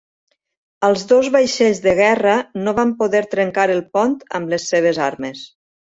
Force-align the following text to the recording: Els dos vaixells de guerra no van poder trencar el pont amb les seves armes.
Els 0.87 1.03
dos 1.11 1.27
vaixells 1.35 1.83
de 1.83 1.93
guerra 2.01 2.35
no 2.63 2.75
van 2.79 2.95
poder 3.03 3.23
trencar 3.35 3.67
el 3.75 3.85
pont 3.99 4.17
amb 4.41 4.55
les 4.55 4.67
seves 4.75 5.03
armes. 5.11 5.45